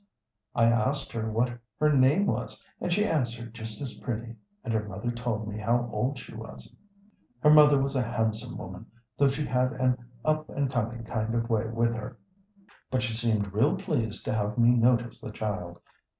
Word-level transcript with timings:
I 0.55 0.65
asked 0.65 1.11
her 1.11 1.29
what 1.31 1.59
her 1.79 1.93
name 1.93 2.25
was, 2.25 2.63
and 2.79 2.91
she 2.91 3.05
answered 3.05 3.53
just 3.53 3.79
as 3.81 3.99
pretty, 3.99 4.35
and 4.63 4.73
her 4.73 4.87
mother 4.89 5.11
told 5.11 5.47
me 5.47 5.59
how 5.59 5.87
old 5.93 6.17
she 6.17 6.33
was. 6.33 6.73
Her 7.41 7.51
mother 7.51 7.79
was 7.79 7.95
a 7.95 8.01
handsome 8.01 8.57
woman, 8.57 8.87
though 9.19 9.27
she 9.27 9.45
had 9.45 9.73
an 9.73 10.03
up 10.25 10.49
and 10.49 10.71
coming 10.71 11.03
kind 11.03 11.35
of 11.35 11.51
way 11.51 11.67
with 11.67 11.93
her. 11.93 12.17
But 12.89 13.03
she 13.03 13.13
seemed 13.13 13.53
real 13.53 13.75
pleased 13.77 14.25
to 14.25 14.33
have 14.33 14.57
me 14.57 14.71
notice 14.71 15.21
the 15.21 15.29
child. 15.31 15.79